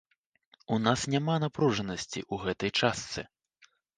У 0.77 0.77
нас 0.85 0.99
няма 1.15 1.35
напружанасці 1.43 2.19
ў 2.23 2.35
гэтай 2.47 2.71
частцы. 2.79 3.21